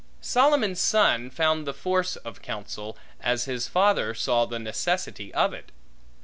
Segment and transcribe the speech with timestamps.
[0.19, 5.71] Solomon's son found the force of counsel, as his father saw the necessity of it.